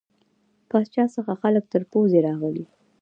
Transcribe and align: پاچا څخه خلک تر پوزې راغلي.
پاچا 0.69 1.05
څخه 1.15 1.33
خلک 1.41 1.63
تر 1.73 1.81
پوزې 1.91 2.19
راغلي. 2.27 2.65